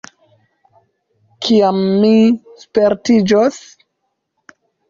[1.47, 2.15] Kiam mi
[2.65, 3.63] spertiĝos?